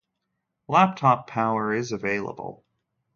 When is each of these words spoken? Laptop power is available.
Laptop 0.67 1.27
power 1.27 1.75
is 1.75 1.91
available. 1.91 2.65